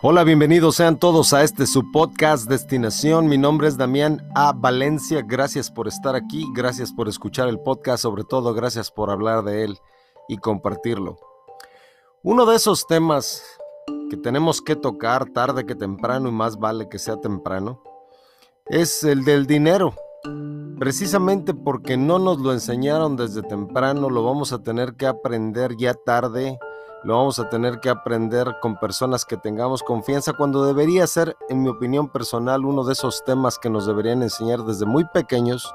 Hola, 0.00 0.24
bienvenidos 0.24 0.76
sean 0.76 0.98
todos 0.98 1.32
a 1.32 1.42
este 1.42 1.66
su 1.66 1.90
podcast 1.90 2.48
Destinación. 2.48 3.26
Mi 3.26 3.38
nombre 3.38 3.68
es 3.68 3.76
Damián 3.76 4.26
A. 4.34 4.52
Valencia. 4.52 5.22
Gracias 5.26 5.70
por 5.70 5.88
estar 5.88 6.14
aquí, 6.14 6.46
gracias 6.54 6.92
por 6.92 7.08
escuchar 7.08 7.48
el 7.48 7.58
podcast, 7.60 8.02
sobre 8.02 8.24
todo 8.24 8.54
gracias 8.54 8.90
por 8.90 9.10
hablar 9.10 9.44
de 9.44 9.64
él 9.64 9.78
y 10.28 10.38
compartirlo. 10.38 11.18
Uno 12.22 12.46
de 12.46 12.56
esos 12.56 12.86
temas 12.86 13.42
que 14.10 14.16
tenemos 14.16 14.62
que 14.62 14.76
tocar 14.76 15.26
tarde 15.30 15.66
que 15.66 15.74
temprano 15.74 16.28
y 16.28 16.32
más 16.32 16.58
vale 16.58 16.88
que 16.88 16.98
sea 16.98 17.20
temprano 17.20 17.82
es 18.66 19.04
el 19.04 19.24
del 19.24 19.46
dinero. 19.46 19.94
Precisamente 20.78 21.54
porque 21.54 21.96
no 21.96 22.18
nos 22.18 22.38
lo 22.38 22.52
enseñaron 22.52 23.16
desde 23.16 23.42
temprano, 23.42 24.10
lo 24.10 24.24
vamos 24.24 24.52
a 24.52 24.62
tener 24.62 24.94
que 24.94 25.06
aprender 25.06 25.76
ya 25.76 25.94
tarde 25.94 26.58
lo 27.04 27.18
vamos 27.18 27.38
a 27.38 27.50
tener 27.50 27.80
que 27.80 27.90
aprender 27.90 28.56
con 28.62 28.76
personas 28.76 29.26
que 29.26 29.36
tengamos 29.36 29.82
confianza 29.82 30.32
cuando 30.32 30.64
debería 30.64 31.06
ser, 31.06 31.36
en 31.50 31.62
mi 31.62 31.68
opinión 31.68 32.08
personal, 32.08 32.64
uno 32.64 32.82
de 32.82 32.94
esos 32.94 33.22
temas 33.24 33.58
que 33.58 33.68
nos 33.68 33.86
deberían 33.86 34.22
enseñar 34.22 34.64
desde 34.64 34.86
muy 34.86 35.04
pequeños 35.04 35.70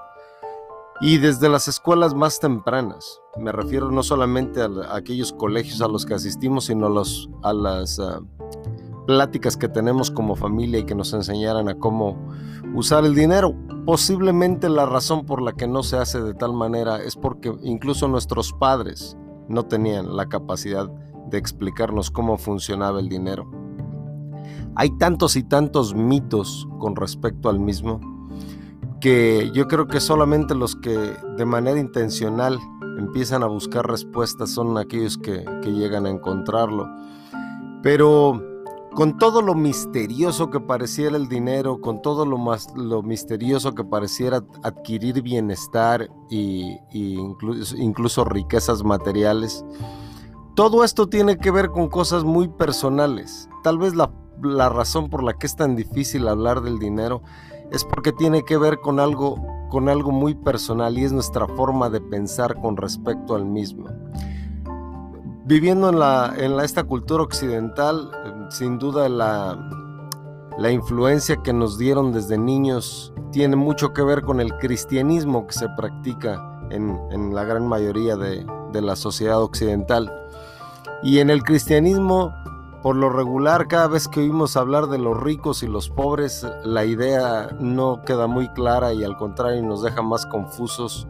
y 1.01 1.17
desde 1.17 1.47
las 1.47 1.67
escuelas 1.67 2.15
más 2.15 2.39
tempranas. 2.39 3.21
Me 3.37 3.51
refiero 3.51 3.91
no 3.91 4.01
solamente 4.01 4.61
a, 4.61 4.69
aquellos 4.95 5.31
colegios 5.31 5.81
a 5.81 5.87
los 5.87 6.03
que 6.05 6.15
asistimos, 6.15 6.65
sino 6.65 6.87
a, 6.87 6.89
los, 6.89 7.29
a 7.43 7.53
las 7.53 7.99
ah, 7.99 8.21
pláticas 9.05 9.55
que 9.55 9.69
tenemos 9.69 10.09
como 10.09 10.35
familia 10.35 10.79
y 10.79 10.83
que 10.83 10.95
nos 10.95 11.13
enseñaran 11.13 11.69
a 11.69 11.75
cómo 11.75 12.17
usar 12.73 13.05
el 13.05 13.13
dinero. 13.13 13.53
Posiblemente 13.85 14.67
la 14.67 14.87
razón 14.87 15.27
por 15.27 15.43
la 15.43 15.53
que 15.53 15.67
no 15.67 15.83
se 15.83 15.97
hace 15.97 16.21
de 16.21 16.33
tal 16.33 16.53
manera 16.53 17.01
es 17.03 17.15
porque 17.15 17.53
incluso 17.61 18.07
nuestros 18.07 18.51
padres 18.51 19.15
no 19.47 19.63
tenían 19.63 20.15
la 20.15 20.27
capacidad 20.27 20.89
de 21.27 21.37
explicarnos 21.37 22.11
cómo 22.11 22.37
funcionaba 22.37 22.99
el 22.99 23.09
dinero. 23.09 23.49
Hay 24.75 24.91
tantos 24.97 25.35
y 25.35 25.43
tantos 25.43 25.93
mitos 25.93 26.67
con 26.79 26.95
respecto 26.95 27.49
al 27.49 27.59
mismo 27.59 27.99
que 28.99 29.49
yo 29.53 29.67
creo 29.67 29.87
que 29.87 29.99
solamente 29.99 30.55
los 30.55 30.75
que 30.75 30.97
de 31.37 31.45
manera 31.45 31.79
intencional 31.79 32.59
empiezan 32.97 33.43
a 33.43 33.47
buscar 33.47 33.87
respuestas 33.87 34.51
son 34.51 34.77
aquellos 34.77 35.17
que, 35.17 35.45
llegan 35.63 36.05
a 36.05 36.09
encontrarlo. 36.09 36.87
Pero 37.81 38.41
con 38.93 39.17
todo 39.17 39.41
lo 39.41 39.55
misterioso 39.55 40.49
que 40.49 40.59
pareciera 40.59 41.15
el 41.15 41.29
dinero, 41.29 41.79
con 41.79 42.01
todo 42.01 42.25
lo, 42.25 42.37
más, 42.37 42.67
lo 42.75 43.01
misterioso 43.01 43.73
que 43.73 43.83
pareciera 43.83 44.43
adquirir 44.63 45.21
bienestar 45.21 46.09
y, 46.29 46.75
incluso 46.91 48.25
riquezas 48.25 48.83
materiales, 48.83 49.63
todo 50.59 50.83
esto 50.83 51.07
tiene 51.07 51.37
que 51.37 51.51
ver 51.51 51.69
con 51.69 51.87
cosas 51.87 52.25
muy 52.25 52.49
personales. 52.49 53.47
Tal 53.63 53.77
vez 53.77 53.95
la, 53.95 54.11
razón 54.67 55.09
por 55.09 55.23
la 55.23 55.31
que 55.35 55.47
es 55.47 55.55
tan 55.55 55.77
difícil 55.77 56.27
hablar 56.27 56.59
del 56.59 56.79
dinero 56.79 57.21
es 57.71 57.85
porque 57.85 58.11
tiene 58.11 58.43
que 58.43 58.57
ver 58.57 58.81
con 58.81 58.99
algo, 58.99 59.41
con 59.69 59.87
algo 59.87 60.11
muy 60.11 60.35
personal 60.35 60.97
y 60.97 61.05
es 61.05 61.13
nuestra 61.13 61.47
forma 61.47 61.89
de 61.89 62.01
pensar 62.01 62.59
con 62.59 62.75
respecto 62.75 63.35
al 63.35 63.45
mismo. 63.45 63.85
Viviendo 65.45 65.87
en, 65.87 65.97
la, 65.97 66.33
en 66.35 66.59
esta 66.59 66.83
cultura 66.83 67.23
occidental, 67.23 68.11
sin 68.49 68.79
duda 68.79 69.07
la, 69.07 69.57
la 70.57 70.71
influencia 70.71 71.37
que 71.37 71.53
nos 71.53 71.77
dieron 71.77 72.11
desde 72.11 72.37
niños 72.37 73.13
tiene 73.31 73.55
mucho 73.55 73.93
que 73.93 74.01
ver 74.01 74.23
con 74.23 74.41
el 74.41 74.53
cristianismo 74.57 75.47
que 75.47 75.53
se 75.53 75.69
practica 75.77 76.67
en, 76.69 76.99
en 77.11 77.33
la 77.33 77.45
gran 77.45 77.65
mayoría 77.65 78.17
de, 78.17 78.45
de 78.73 78.81
la 78.81 78.97
sociedad 78.97 79.41
occidental. 79.41 80.18
Y 81.03 81.19
en 81.19 81.29
el 81.29 81.43
cristianismo, 81.43 82.33
por 82.81 82.95
lo 82.95 83.09
regular, 83.09 83.67
cada 83.67 83.87
vez 83.87 84.07
que 84.07 84.19
oímos 84.19 84.57
hablar 84.57 84.87
de 84.87 84.97
los 84.97 85.19
ricos 85.19 85.63
y 85.63 85.67
los 85.67 85.89
pobres, 85.89 86.45
la 86.63 86.85
idea 86.85 87.49
no 87.59 88.01
queda 88.05 88.27
muy 88.27 88.47
clara 88.49 88.93
y 88.93 89.03
al 89.03 89.17
contrario 89.17 89.61
nos 89.63 89.81
deja 89.81 90.01
más 90.01 90.25
confusos. 90.25 91.07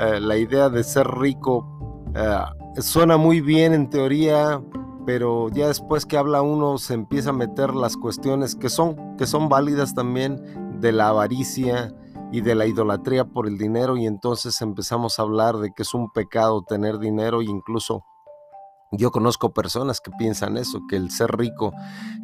Eh, 0.00 0.20
la 0.20 0.36
idea 0.36 0.68
de 0.68 0.84
ser 0.84 1.08
rico 1.08 1.66
eh, 2.14 2.80
suena 2.80 3.16
muy 3.16 3.40
bien 3.40 3.74
en 3.74 3.90
teoría, 3.90 4.62
pero 5.04 5.48
ya 5.48 5.68
después 5.68 6.06
que 6.06 6.16
habla 6.16 6.42
uno 6.42 6.78
se 6.78 6.94
empieza 6.94 7.30
a 7.30 7.32
meter 7.32 7.74
las 7.74 7.96
cuestiones 7.96 8.54
que 8.54 8.68
son, 8.68 9.16
que 9.16 9.26
son 9.26 9.48
válidas 9.48 9.94
también 9.94 10.80
de 10.80 10.92
la 10.92 11.08
avaricia 11.08 11.94
y 12.30 12.42
de 12.42 12.54
la 12.54 12.66
idolatría 12.66 13.24
por 13.24 13.46
el 13.46 13.58
dinero 13.58 13.96
y 13.96 14.06
entonces 14.06 14.60
empezamos 14.60 15.18
a 15.18 15.22
hablar 15.22 15.56
de 15.56 15.72
que 15.72 15.82
es 15.82 15.94
un 15.94 16.10
pecado 16.10 16.62
tener 16.62 16.98
dinero 16.98 17.40
e 17.40 17.46
incluso 17.46 18.04
yo 18.92 19.10
conozco 19.10 19.52
personas 19.52 20.00
que 20.00 20.10
piensan 20.12 20.56
eso, 20.56 20.80
que 20.88 20.96
el 20.96 21.10
ser 21.10 21.36
rico 21.36 21.72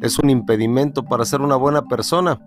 es 0.01 0.17
un 0.19 0.29
impedimento 0.29 1.03
para 1.03 1.25
ser 1.25 1.41
una 1.41 1.55
buena 1.55 1.83
persona. 1.83 2.39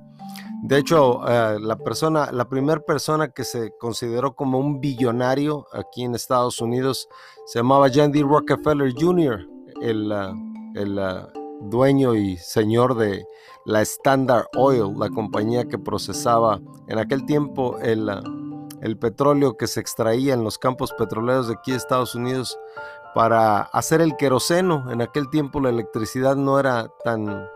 De 0.63 0.77
hecho, 0.77 1.21
eh, 1.29 1.59
la 1.61 1.77
persona, 1.77 2.33
la 2.33 2.49
primera 2.49 2.81
persona 2.81 3.29
que 3.29 3.45
se 3.45 3.71
consideró 3.79 4.35
como 4.35 4.59
un 4.59 4.81
billonario 4.81 5.67
aquí 5.73 6.03
en 6.03 6.17
Estados 6.17 6.61
Unidos 6.61 7.09
se 7.47 7.61
llamaba 7.61 7.89
John 7.95 8.11
D. 8.11 8.23
Rockefeller 8.23 8.93
Jr., 8.93 9.47
el, 9.81 10.11
uh, 10.11 10.35
el 10.75 10.99
uh, 10.99 11.69
dueño 11.69 12.17
y 12.17 12.37
señor 12.39 12.97
de 12.97 13.25
la 13.67 13.83
Standard 13.83 14.47
Oil, 14.57 14.99
la 14.99 15.09
compañía 15.11 15.65
que 15.65 15.79
procesaba 15.79 16.61
en 16.89 16.99
aquel 16.99 17.25
tiempo 17.25 17.79
el, 17.79 18.09
uh, 18.09 18.79
el 18.83 18.99
petróleo 18.99 19.57
que 19.57 19.69
se 19.69 19.79
extraía 19.79 20.35
en 20.35 20.43
los 20.43 20.59
campos 20.59 20.93
petroleros 20.93 21.47
de 21.47 21.55
aquí 21.55 21.71
de 21.71 21.77
Estados 21.77 22.17
Unidos 22.17 22.59
para 23.15 23.61
hacer 23.61 24.01
el 24.01 24.17
queroseno. 24.17 24.91
En 24.91 25.03
aquel 25.03 25.29
tiempo 25.31 25.61
la 25.61 25.71
electricidad 25.71 26.37
no 26.37 26.59
era 26.59 26.89
tan, 27.05 27.47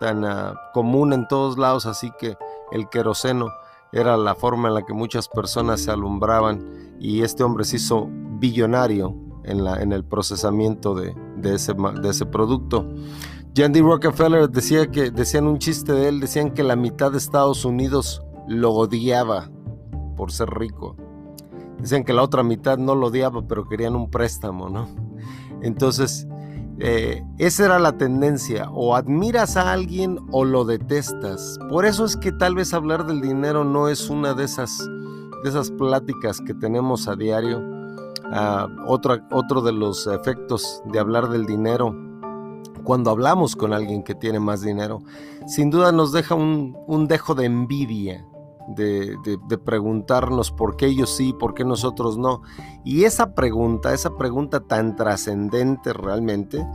tan 0.00 0.24
ah, 0.24 0.54
común 0.72 1.12
en 1.12 1.28
todos 1.28 1.58
lados, 1.58 1.86
así 1.86 2.10
que 2.18 2.36
el 2.70 2.88
queroseno 2.88 3.48
era 3.92 4.16
la 4.16 4.34
forma 4.34 4.68
en 4.68 4.74
la 4.74 4.82
que 4.82 4.94
muchas 4.94 5.28
personas 5.28 5.82
se 5.82 5.90
alumbraban 5.90 6.96
y 6.98 7.22
este 7.22 7.44
hombre 7.44 7.64
se 7.64 7.76
hizo 7.76 8.08
billonario 8.10 9.14
en, 9.44 9.92
el 9.92 10.04
procesamiento 10.04 10.94
de, 10.94 11.14
ese, 11.42 11.74
de 11.74 12.08
ese 12.08 12.26
producto. 12.26 12.86
John 13.56 13.72
D. 13.72 13.82
Rockefeller 13.82 14.48
decía 14.48 14.90
que, 14.90 15.10
decían 15.10 15.46
un 15.46 15.58
chiste 15.58 15.92
de 15.92 16.08
él, 16.08 16.20
decían 16.20 16.52
que 16.52 16.62
la 16.62 16.76
mitad 16.76 17.12
de 17.12 17.18
Estados 17.18 17.64
Unidos 17.64 18.22
lo 18.48 18.72
odiaba 18.72 19.50
por 20.16 20.32
ser 20.32 20.48
rico. 20.50 20.96
Dicen 21.82 22.04
que 22.04 22.12
la 22.12 22.22
otra 22.22 22.44
mitad 22.44 22.78
no 22.78 22.94
lo 22.94 23.08
odiaba, 23.08 23.42
pero 23.42 23.68
querían 23.68 23.96
un 23.96 24.08
préstamo, 24.08 24.70
¿no? 24.70 24.88
Entonces, 25.62 26.28
eh, 26.78 27.24
esa 27.38 27.64
era 27.64 27.80
la 27.80 27.98
tendencia, 27.98 28.70
o 28.70 28.94
admiras 28.94 29.56
a 29.56 29.72
alguien 29.72 30.20
o 30.30 30.44
lo 30.44 30.64
detestas. 30.64 31.58
Por 31.68 31.84
eso 31.84 32.04
es 32.04 32.16
que 32.16 32.30
tal 32.30 32.54
vez 32.54 32.72
hablar 32.72 33.04
del 33.04 33.20
dinero 33.20 33.64
no 33.64 33.88
es 33.88 34.10
una 34.10 34.32
de 34.32 34.44
esas, 34.44 34.78
de 35.42 35.48
esas 35.48 35.72
pláticas 35.72 36.40
que 36.40 36.54
tenemos 36.54 37.08
a 37.08 37.16
diario. 37.16 37.60
Ah, 38.32 38.68
otro 38.86 39.60
de 39.60 39.72
los 39.72 40.06
efectos 40.06 40.82
de 40.86 41.00
hablar 41.00 41.30
del 41.30 41.46
dinero, 41.46 41.96
cuando 42.84 43.10
hablamos 43.10 43.56
con 43.56 43.72
alguien 43.72 44.04
que 44.04 44.14
tiene 44.14 44.38
más 44.38 44.62
dinero, 44.62 45.02
sin 45.48 45.68
duda 45.68 45.90
nos 45.90 46.12
deja 46.12 46.36
un, 46.36 46.76
un 46.86 47.08
dejo 47.08 47.34
de 47.34 47.46
envidia 47.46 48.24
de, 48.68 49.58
preguntarnos 49.64 50.50
por 50.50 50.76
qué 50.76 50.86
ellos 50.86 51.14
sí, 51.14 51.32
por 51.32 51.54
qué 51.54 51.64
nosotros 51.64 52.18
no. 52.18 52.42
Y 52.84 53.04
esa 53.04 53.34
pregunta, 53.34 53.92
esa 53.92 54.16
pregunta 54.16 54.60
tan 54.60 54.96
trascendente 54.96 55.92
realmente, 55.92 56.66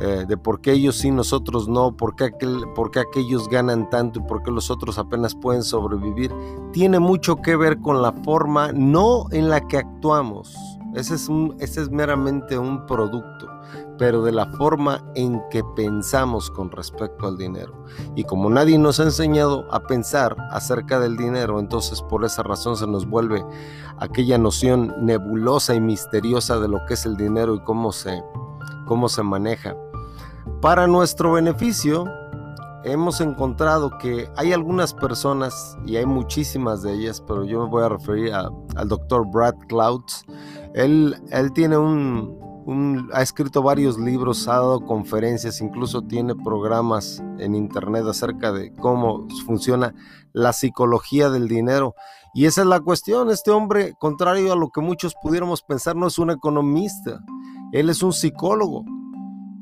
eh, 0.00 0.26
de 0.28 0.36
por 0.36 0.60
qué 0.60 0.72
ellos 0.72 0.96
sí, 0.96 1.10
nosotros 1.10 1.68
no, 1.68 1.96
por 1.96 2.16
qué, 2.16 2.24
aquel, 2.24 2.64
por 2.74 2.90
qué 2.90 3.00
aquellos 3.00 3.48
ganan 3.48 3.88
tanto 3.88 4.20
y 4.20 4.22
por 4.22 4.42
qué 4.42 4.50
los 4.50 4.70
otros 4.70 4.98
apenas 4.98 5.34
pueden 5.34 5.62
sobrevivir, 5.62 6.32
tiene 6.72 6.98
mucho 6.98 7.36
que 7.36 7.56
ver 7.56 7.78
con 7.80 8.02
la 8.02 8.12
forma 8.12 8.72
no 8.72 9.26
en 9.30 9.48
la 9.48 9.60
que 9.60 9.78
actuamos. 9.78 10.54
Ese 10.94 11.14
es, 11.14 11.28
un, 11.28 11.56
ese 11.60 11.82
es 11.82 11.90
meramente 11.90 12.58
un 12.58 12.86
producto 12.86 13.55
pero 13.98 14.22
de 14.22 14.32
la 14.32 14.46
forma 14.46 15.02
en 15.14 15.40
que 15.50 15.62
pensamos 15.74 16.50
con 16.50 16.70
respecto 16.70 17.26
al 17.26 17.36
dinero. 17.36 17.84
Y 18.14 18.24
como 18.24 18.50
nadie 18.50 18.78
nos 18.78 19.00
ha 19.00 19.04
enseñado 19.04 19.66
a 19.72 19.80
pensar 19.80 20.36
acerca 20.50 21.00
del 21.00 21.16
dinero, 21.16 21.58
entonces 21.58 22.02
por 22.02 22.24
esa 22.24 22.42
razón 22.42 22.76
se 22.76 22.86
nos 22.86 23.06
vuelve 23.06 23.44
aquella 23.98 24.38
noción 24.38 24.94
nebulosa 25.00 25.74
y 25.74 25.80
misteriosa 25.80 26.58
de 26.58 26.68
lo 26.68 26.84
que 26.86 26.94
es 26.94 27.06
el 27.06 27.16
dinero 27.16 27.54
y 27.54 27.60
cómo 27.60 27.92
se, 27.92 28.22
cómo 28.86 29.08
se 29.08 29.22
maneja. 29.22 29.74
Para 30.60 30.86
nuestro 30.86 31.32
beneficio, 31.32 32.04
hemos 32.84 33.20
encontrado 33.20 33.98
que 33.98 34.30
hay 34.36 34.52
algunas 34.52 34.94
personas, 34.94 35.76
y 35.84 35.96
hay 35.96 36.06
muchísimas 36.06 36.82
de 36.82 36.94
ellas, 36.94 37.22
pero 37.26 37.44
yo 37.44 37.64
me 37.64 37.70
voy 37.70 37.82
a 37.82 37.88
referir 37.88 38.32
al 38.32 38.88
doctor 38.88 39.26
Brad 39.30 39.54
Clouds. 39.68 40.24
Él, 40.74 41.16
él 41.30 41.52
tiene 41.52 41.76
un, 41.76 42.38
ha 43.12 43.22
escrito 43.22 43.62
varios 43.62 43.98
libros, 43.98 44.48
ha 44.48 44.54
dado 44.54 44.84
conferencias, 44.84 45.60
incluso 45.60 46.02
tiene 46.02 46.34
programas 46.34 47.22
en 47.38 47.54
internet 47.54 48.04
acerca 48.06 48.52
de 48.52 48.72
cómo 48.74 49.26
funciona 49.44 49.94
la 50.32 50.52
psicología 50.52 51.30
del 51.30 51.48
dinero. 51.48 51.94
Y 52.34 52.46
esa 52.46 52.62
es 52.62 52.66
la 52.66 52.80
cuestión, 52.80 53.30
este 53.30 53.50
hombre, 53.50 53.94
contrario 53.98 54.52
a 54.52 54.56
lo 54.56 54.68
que 54.70 54.80
muchos 54.80 55.14
pudiéramos 55.22 55.62
pensar, 55.62 55.96
no 55.96 56.08
es 56.08 56.18
un 56.18 56.30
economista, 56.30 57.20
él 57.72 57.88
es 57.88 58.02
un 58.02 58.12
psicólogo. 58.12 58.84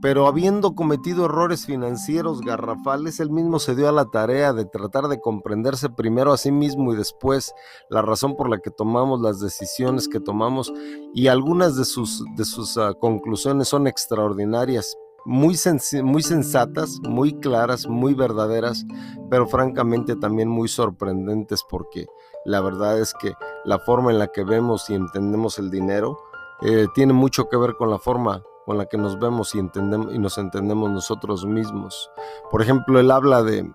Pero 0.05 0.27
habiendo 0.27 0.75
cometido 0.75 1.25
errores 1.25 1.65
financieros 1.65 2.43
garrafales, 2.43 3.21
él 3.21 3.31
mismo 3.31 3.59
se 3.59 3.75
dio 3.75 3.89
a 3.89 3.93
la 3.93 4.05
tarea 4.05 4.53
de 4.53 4.67
tratar 4.67 5.09
de 5.09 5.19
comprenderse 5.19 5.89
primero 5.89 6.31
a 6.35 6.37
sí 6.37 6.53
mismo 6.53 6.93
y 6.93 6.97
después 6.97 7.55
la 7.89 8.03
razón 8.03 8.37
por 8.37 8.51
la 8.51 8.59
que 8.59 8.71
tomamos 8.71 9.23
las 9.23 9.41
decisiones 9.41 10.07
que 10.07 10.21
tomamos 10.21 10.71
y 11.15 11.29
algunas 11.29 11.75
de 11.77 11.87
sus, 11.87 12.23
de 12.37 12.45
sus 12.45 12.77
uh, 12.77 12.95
conclusiones 13.01 13.69
son 13.69 13.87
extraordinarias, 13.87 14.95
muy, 15.25 15.57
muy 16.03 16.23
sensatas, 16.23 17.01
muy 17.01 17.33
claras, 17.41 17.89
muy 17.89 18.13
verdaderas, 18.13 18.85
pero 19.31 19.47
francamente 19.47 20.17
también 20.17 20.51
muy 20.51 20.69
sorprendentes 20.69 21.63
porque 21.67 22.05
la 22.45 22.61
verdad 22.61 23.01
es 23.01 23.15
que 23.15 23.33
la 23.65 23.79
forma 23.79 24.11
en 24.11 24.19
la 24.19 24.27
que 24.27 24.45
vemos 24.45 24.91
y 24.91 24.97
entendemos 24.97 25.59
el 25.59 25.71
dinero 25.71 26.19
eh, 26.61 26.89
tiene 26.95 27.15
mucho 27.15 27.49
que 27.49 27.57
ver 27.57 27.75
con 27.79 27.89
la 27.89 27.99
forma 27.99 28.43
con 28.65 28.79
la 28.79 28.87
que 28.87 28.97
nos 28.97 29.19
vemos 29.19 29.55
y, 29.55 29.59
entendemos, 29.59 30.15
y 30.15 30.19
nos 30.19 30.39
entendemos 30.39 30.91
nosotros 30.91 31.45
mismos. 31.47 32.11
Por 32.51 32.63
ejemplo, 32.63 32.99
él 32.99 33.11
habla 33.11 33.43
de, 33.43 33.71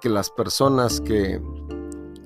que 0.00 0.08
las 0.08 0.30
personas 0.30 1.00
que, 1.00 1.40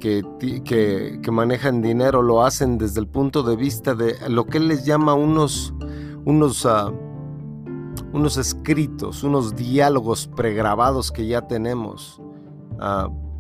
que, 0.01 1.31
manejan 1.31 1.83
dinero 1.83 2.23
lo 2.23 2.45
hacen 2.45 2.79
desde 2.79 3.01
el 3.01 3.09
punto 3.09 3.43
de 3.43 3.57
vista 3.57 3.95
de 3.95 4.17
lo 4.29 4.47
que 4.47 4.59
él 4.59 4.69
les 4.69 4.85
llama 4.85 5.15
unos, 5.15 5.75
unos, 6.25 6.65
uh, 6.65 6.93
unos 8.13 8.37
escritos, 8.37 9.23
unos 9.23 9.55
diálogos 9.55 10.29
pregrabados 10.29 11.13
que 11.13 11.27
ya 11.27 11.47
tenemos. 11.47 12.21
Uh, 12.81 13.32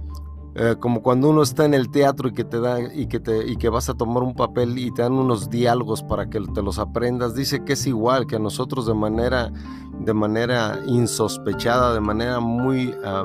eh, 0.55 0.77
como 0.79 1.03
cuando 1.03 1.31
uno 1.31 1.43
está 1.43 1.65
en 1.65 1.75
el 1.75 1.91
teatro 1.91 2.29
y 2.29 2.33
que 2.33 2.45
te 2.45 2.61
da 2.61 2.81
y 2.81 3.07
que 3.07 3.21
te 3.21 3.47
y 3.47 3.57
que 3.57 3.69
vas 3.69 3.89
a 3.89 3.95
tomar 3.95 4.23
un 4.23 4.35
papel 4.35 4.79
y 4.79 4.93
te 4.93 5.03
dan 5.03 5.13
unos 5.13 5.49
diálogos 5.49 6.03
para 6.03 6.29
que 6.29 6.41
te 6.41 6.63
los 6.63 6.79
aprendas 6.79 7.35
dice 7.35 7.65
que 7.65 7.73
es 7.73 7.87
igual 7.87 8.27
que 8.27 8.37
a 8.37 8.39
nosotros 8.39 8.87
de 8.87 8.95
manera 8.95 9.51
de 9.99 10.13
manera 10.13 10.81
insospechada 10.87 11.95
de 11.95 12.01
manera 12.01 12.41
muy 12.41 12.95
ah, 13.05 13.25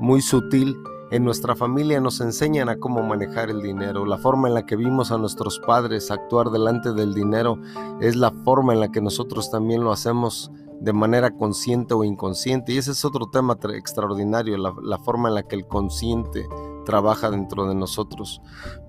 muy 0.00 0.22
sutil 0.22 0.76
en 1.10 1.24
nuestra 1.24 1.56
familia 1.56 2.00
nos 2.00 2.20
enseñan 2.20 2.68
a 2.68 2.78
cómo 2.78 3.02
manejar 3.02 3.50
el 3.50 3.62
dinero. 3.62 4.06
La 4.06 4.16
forma 4.16 4.46
en 4.46 4.54
la 4.54 4.64
que 4.64 4.76
vimos 4.76 5.10
a 5.10 5.18
nuestros 5.18 5.58
padres 5.58 6.10
actuar 6.10 6.50
delante 6.50 6.92
del 6.92 7.14
dinero 7.14 7.58
es 8.00 8.14
la 8.14 8.30
forma 8.30 8.72
en 8.72 8.80
la 8.80 8.92
que 8.92 9.00
nosotros 9.00 9.50
también 9.50 9.82
lo 9.82 9.90
hacemos 9.90 10.52
de 10.80 10.92
manera 10.92 11.30
consciente 11.30 11.94
o 11.94 12.04
inconsciente. 12.04 12.72
Y 12.72 12.78
ese 12.78 12.92
es 12.92 13.04
otro 13.04 13.26
tema 13.26 13.58
extraordinario, 13.74 14.56
la, 14.56 14.98
forma 14.98 15.28
en 15.28 15.34
la 15.34 15.42
que 15.42 15.56
el 15.56 15.66
consciente 15.66 16.48
trabaja 16.84 17.30
dentro 17.30 17.68
de 17.68 17.74
nosotros. 17.74 18.40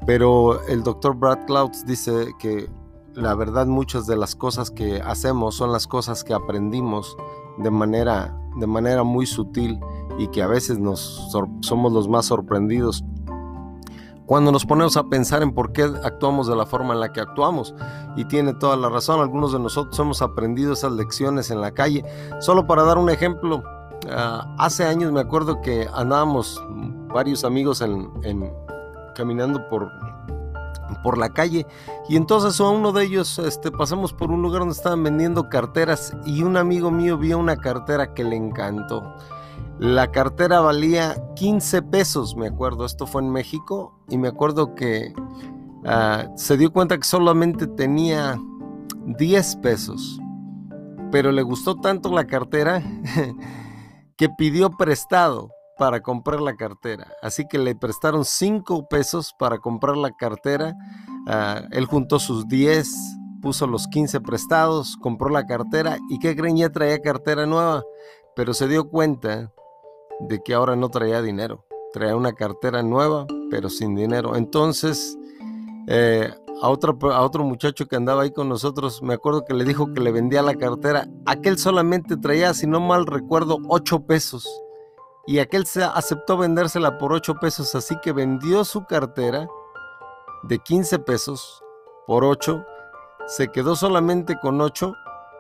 Pero 0.05 0.63
el 0.67 0.83
doctor 0.83 1.15
Brad 1.15 1.45
Clouds 1.45 1.85
dice 1.85 2.33
que 2.39 2.69
la 3.13 3.35
verdad 3.35 3.67
muchas 3.67 4.07
de 4.07 4.15
las 4.15 4.35
cosas 4.35 4.71
que 4.71 5.01
hacemos 5.01 5.55
son 5.55 5.73
las 5.73 5.85
cosas 5.85 6.23
que 6.23 6.33
aprendimos 6.33 7.17
de 7.57 7.69
manera, 7.69 8.37
de 8.57 8.67
manera 8.67 9.03
muy 9.03 9.25
sutil 9.25 9.79
y 10.17 10.27
que 10.27 10.41
a 10.41 10.47
veces 10.47 10.79
nos 10.79 11.29
somos 11.61 11.91
los 11.91 12.07
más 12.07 12.25
sorprendidos 12.27 13.03
cuando 14.25 14.51
nos 14.51 14.65
ponemos 14.65 14.97
a 14.97 15.03
pensar 15.03 15.43
en 15.43 15.53
por 15.53 15.73
qué 15.73 15.83
actuamos 15.83 16.47
de 16.47 16.55
la 16.55 16.65
forma 16.65 16.93
en 16.93 16.99
la 16.99 17.11
que 17.11 17.21
actuamos. 17.21 17.73
Y 18.15 18.25
tiene 18.25 18.53
toda 18.53 18.77
la 18.77 18.89
razón, 18.89 19.19
algunos 19.19 19.51
de 19.53 19.59
nosotros 19.59 19.97
hemos 19.99 20.21
aprendido 20.21 20.73
esas 20.73 20.93
lecciones 20.93 21.51
en 21.51 21.61
la 21.61 21.71
calle. 21.71 22.05
Solo 22.39 22.67
para 22.67 22.83
dar 22.83 22.97
un 22.97 23.09
ejemplo, 23.09 23.63
ah, 24.09 24.55
hace 24.57 24.85
años 24.85 25.11
me 25.11 25.19
acuerdo 25.19 25.61
que 25.61 25.87
andábamos 25.93 26.63
varios 27.13 27.43
amigos 27.43 27.81
en, 27.81 28.09
caminando 29.15 29.67
por, 29.67 29.91
por 31.03 31.17
la 31.17 31.29
calle 31.29 31.65
y 32.07 32.15
entonces 32.15 32.59
a 32.59 32.69
uno 32.69 32.91
de 32.91 33.03
ellos 33.03 33.37
este, 33.39 33.71
pasamos 33.71 34.13
por 34.13 34.31
un 34.31 34.41
lugar 34.41 34.59
donde 34.59 34.75
estaban 34.75 35.03
vendiendo 35.03 35.49
carteras 35.49 36.15
y 36.25 36.43
un 36.43 36.57
amigo 36.57 36.91
mío 36.91 37.17
vio 37.17 37.37
una 37.37 37.57
cartera 37.57 38.13
que 38.13 38.23
le 38.23 38.35
encantó. 38.35 39.03
La 39.79 40.11
cartera 40.11 40.59
valía 40.59 41.15
15 41.35 41.81
pesos, 41.81 42.35
me 42.35 42.47
acuerdo. 42.47 42.85
Esto 42.85 43.07
fue 43.07 43.23
en 43.23 43.31
México 43.31 44.00
y 44.11 44.17
me 44.17 44.27
acuerdo 44.27 44.75
que 44.75 45.13
ah, 45.85 46.27
se 46.35 46.57
dio 46.57 46.71
cuenta 46.71 46.97
que 46.97 47.07
solamente 47.07 47.65
tenía 47.65 48.37
10 49.05 49.55
pesos. 49.57 50.19
Pero 51.11 51.31
le 51.31 51.41
gustó 51.41 51.75
tanto 51.75 52.11
la 52.11 52.25
cartera 52.25 52.83
que 54.17 54.29
pidió 54.29 54.69
prestado 54.71 55.49
para 55.77 56.01
comprar 56.01 56.41
la 56.41 56.55
cartera. 56.55 57.07
Así 57.21 57.47
que 57.47 57.57
le 57.57 57.75
prestaron 57.75 58.23
5 58.25 58.87
pesos 58.87 59.33
para 59.39 59.57
comprar 59.57 59.97
la 59.97 60.11
cartera. 60.11 60.75
Ah, 61.27 61.63
él 61.71 61.85
juntó 61.85 62.19
sus 62.19 62.47
10, 62.47 62.87
puso 63.41 63.65
los 63.65 63.87
15 63.87 64.21
prestados, 64.21 64.97
compró 64.97 65.29
la 65.29 65.45
cartera 65.45 65.97
y 66.09 66.19
qué 66.19 66.35
creen 66.35 66.57
ya 66.57 66.69
traía 66.69 67.01
cartera 67.01 67.45
nueva. 67.45 67.83
Pero 68.35 68.53
se 68.53 68.67
dio 68.67 68.89
cuenta 68.89 69.51
de 70.19 70.41
que 70.43 70.53
ahora 70.53 70.75
no 70.75 70.89
traía 70.89 71.21
dinero. 71.21 71.65
Traía 71.93 72.15
una 72.15 72.33
cartera 72.33 72.83
nueva, 72.83 73.25
pero 73.51 73.69
sin 73.69 73.93
dinero. 73.93 74.35
Entonces, 74.35 75.17
eh, 75.87 76.33
a, 76.61 76.69
otro, 76.69 76.97
a 77.11 77.21
otro 77.21 77.43
muchacho 77.43 77.85
que 77.85 77.97
andaba 77.97 78.23
ahí 78.23 78.31
con 78.31 78.49
nosotros, 78.49 79.03
me 79.03 79.13
acuerdo 79.13 79.43
que 79.45 79.53
le 79.53 79.65
dijo 79.65 79.93
que 79.93 79.99
le 79.99 80.11
vendía 80.11 80.41
la 80.41 80.55
cartera. 80.55 81.07
Aquel 81.27 81.59
solamente 81.59 82.17
traía, 82.17 82.53
si 82.55 82.65
no 82.65 82.79
mal 82.79 83.05
recuerdo, 83.05 83.57
8 83.67 84.07
pesos. 84.07 84.49
Y 85.27 85.37
aquel 85.37 85.67
se 85.67 85.83
aceptó 85.83 86.37
vendérsela 86.37 86.97
por 86.97 87.13
8 87.13 87.35
pesos, 87.39 87.75
así 87.75 87.95
que 88.01 88.13
vendió 88.13 88.63
su 88.63 88.85
cartera 88.85 89.47
de 90.43 90.57
15 90.57 90.99
pesos 90.99 91.61
por 92.07 92.23
8. 92.23 92.65
Se 93.27 93.49
quedó 93.49 93.75
solamente 93.75 94.39
con 94.39 94.61
8, 94.61 94.93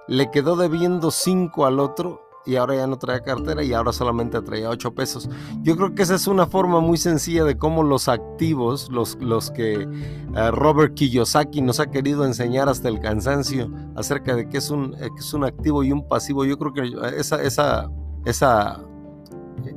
le 0.07 0.29
quedó 0.29 0.55
debiendo 0.55 1.09
5 1.09 1.65
al 1.65 1.79
otro 1.79 2.21
y 2.45 2.55
ahora 2.55 2.75
ya 2.75 2.87
no 2.87 2.97
traía 2.97 3.21
cartera 3.21 3.63
y 3.63 3.73
ahora 3.73 3.93
solamente 3.93 4.41
traía 4.41 4.69
8 4.69 4.93
pesos. 4.93 5.29
Yo 5.61 5.75
creo 5.75 5.93
que 5.93 6.03
esa 6.03 6.15
es 6.15 6.27
una 6.27 6.47
forma 6.47 6.79
muy 6.79 6.97
sencilla 6.97 7.43
de 7.43 7.57
cómo 7.57 7.83
los 7.83 8.07
activos, 8.07 8.89
los, 8.91 9.17
los 9.21 9.51
que 9.51 9.81
eh, 9.83 10.51
Robert 10.51 10.93
Kiyosaki 10.95 11.61
nos 11.61 11.79
ha 11.79 11.87
querido 11.87 12.25
enseñar 12.25 12.69
hasta 12.69 12.89
el 12.89 12.99
cansancio 12.99 13.71
acerca 13.95 14.35
de 14.35 14.49
qué 14.49 14.57
es 14.57 14.69
un, 14.69 14.95
eh, 14.99 15.09
es 15.17 15.33
un 15.33 15.43
activo 15.43 15.83
y 15.83 15.91
un 15.91 16.07
pasivo, 16.07 16.45
yo 16.45 16.57
creo 16.57 16.73
que 16.73 17.17
esa, 17.17 17.41
esa, 17.41 17.89
esa, 18.25 18.81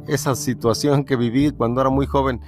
esa 0.06 0.34
situación 0.34 1.04
que 1.04 1.16
viví 1.16 1.50
cuando 1.50 1.80
era 1.80 1.90
muy 1.90 2.06
joven 2.06 2.40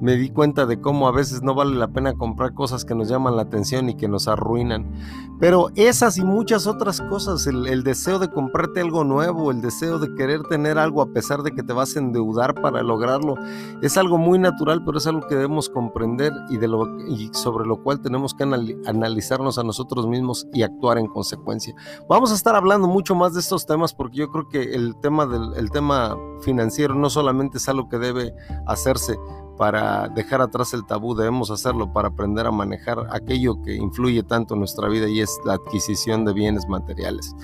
me 0.00 0.16
di 0.16 0.30
cuenta 0.30 0.66
de 0.66 0.80
cómo 0.80 1.08
a 1.08 1.12
veces 1.12 1.42
no 1.42 1.54
vale 1.54 1.76
la 1.76 1.88
pena 1.88 2.14
comprar 2.14 2.52
cosas 2.54 2.84
que 2.84 2.94
nos 2.94 3.08
llaman 3.08 3.36
la 3.36 3.42
atención 3.42 3.88
y 3.88 3.94
que 3.94 4.08
nos 4.08 4.28
arruinan. 4.28 4.92
Pero 5.40 5.70
esas 5.76 6.16
y 6.18 6.24
muchas 6.24 6.66
otras 6.66 7.00
cosas, 7.00 7.46
el, 7.46 7.82
deseo 7.84 8.18
de 8.18 8.28
comprarte 8.28 8.80
algo 8.80 9.04
nuevo, 9.04 9.50
el 9.50 9.60
deseo 9.60 9.98
de 9.98 10.14
querer 10.14 10.42
tener 10.44 10.78
algo 10.78 11.02
a 11.02 11.06
pesar 11.06 11.42
de 11.42 11.52
que 11.52 11.62
te 11.62 11.72
vas 11.72 11.96
a 11.96 12.00
endeudar 12.00 12.54
para 12.54 12.82
lograrlo, 12.82 13.36
es 13.82 13.96
algo 13.96 14.18
muy 14.18 14.38
natural, 14.38 14.84
pero 14.84 14.98
es 14.98 15.06
algo 15.06 15.26
que 15.26 15.34
debemos 15.34 15.68
comprender 15.68 16.32
y, 16.50 16.56
de 16.56 16.68
lo, 16.68 16.86
sobre 17.32 17.66
lo 17.66 17.82
cual 17.82 18.00
tenemos 18.00 18.34
que 18.34 18.44
analizarnos 18.44 19.58
a 19.58 19.64
nosotros 19.64 20.06
mismos 20.06 20.46
y 20.52 20.62
actuar 20.62 20.98
en 20.98 21.06
consecuencia. 21.06 21.74
Vamos 22.08 22.30
a 22.30 22.34
estar 22.34 22.54
hablando 22.54 22.88
mucho 22.88 23.14
más 23.14 23.34
de 23.34 23.40
estos 23.40 23.66
temas 23.66 23.94
porque 23.94 24.18
yo 24.18 24.30
creo 24.30 24.48
que 24.48 24.74
el 24.74 24.96
tema, 25.00 25.26
del, 25.26 25.54
el 25.56 25.70
tema 25.70 26.16
financiero 26.42 26.83
no 26.90 27.08
solamente 27.10 27.58
es 27.58 27.68
algo 27.68 27.88
que 27.88 27.98
debe 27.98 28.34
hacerse 28.66 29.16
para 29.56 30.08
dejar 30.08 30.40
atrás 30.40 30.74
el 30.74 30.84
tabú, 30.84 31.14
debemos 31.14 31.50
hacerlo 31.50 31.92
para 31.92 32.08
aprender 32.08 32.46
a 32.46 32.50
manejar 32.50 33.06
aquello 33.10 33.62
que 33.62 33.74
influye 33.74 34.22
tanto 34.22 34.54
en 34.54 34.60
nuestra 34.60 34.88
vida 34.88 35.08
y 35.08 35.20
es 35.20 35.38
la 35.44 35.54
adquisición 35.54 36.24
de 36.24 36.32
bienes 36.32 36.66
materiales. 36.68 37.34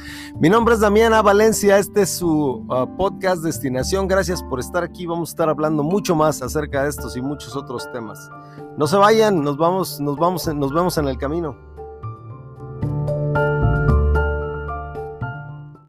Mi 0.41 0.49
nombre 0.49 0.75
es 0.75 0.81
Damiana 0.81 1.23
Valencia, 1.23 1.79
este 1.79 2.03
es 2.03 2.11
su 2.11 2.65
uh, 2.69 2.97
podcast 2.97 3.43
Destinación. 3.43 4.09
Gracias 4.09 4.43
por 4.43 4.61
estar 4.61 4.83
aquí, 4.83 5.07
vamos 5.07 5.31
a 5.31 5.33
estar 5.33 5.49
hablando 5.49 5.83
mucho 5.83 6.15
más 6.17 6.43
acerca 6.43 6.83
de 6.83 6.91
estos 6.91 7.17
y 7.17 7.23
muchos 7.23 7.57
otros 7.57 7.91
temas. 7.93 8.29
No 8.77 8.87
se 8.87 8.97
vayan, 8.97 9.43
nos 9.43 9.57
vamos, 9.57 10.01
nos 10.01 10.17
vamos, 10.17 10.53
nos 10.55 10.73
vemos 10.73 10.99
en 10.99 11.07
el 11.07 11.19
camino. 11.19 11.70